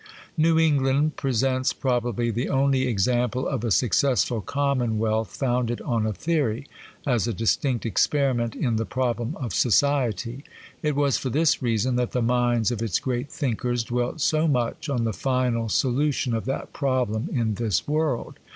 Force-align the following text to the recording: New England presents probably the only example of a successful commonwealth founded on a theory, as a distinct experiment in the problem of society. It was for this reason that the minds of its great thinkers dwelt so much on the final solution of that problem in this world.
New 0.35 0.57
England 0.57 1.15
presents 1.15 1.73
probably 1.73 2.31
the 2.31 2.49
only 2.49 2.87
example 2.87 3.47
of 3.47 3.63
a 3.63 3.69
successful 3.69 4.41
commonwealth 4.41 5.35
founded 5.35 5.79
on 5.81 6.07
a 6.07 6.11
theory, 6.11 6.65
as 7.05 7.27
a 7.27 7.33
distinct 7.35 7.85
experiment 7.85 8.55
in 8.55 8.77
the 8.77 8.85
problem 8.87 9.35
of 9.35 9.53
society. 9.53 10.43
It 10.81 10.95
was 10.95 11.17
for 11.19 11.29
this 11.29 11.61
reason 11.61 11.97
that 11.97 12.13
the 12.13 12.23
minds 12.23 12.71
of 12.71 12.81
its 12.81 12.97
great 12.97 13.31
thinkers 13.31 13.83
dwelt 13.83 14.21
so 14.21 14.47
much 14.47 14.89
on 14.89 15.03
the 15.03 15.13
final 15.13 15.69
solution 15.69 16.33
of 16.33 16.45
that 16.45 16.73
problem 16.73 17.29
in 17.31 17.53
this 17.53 17.87
world. 17.87 18.39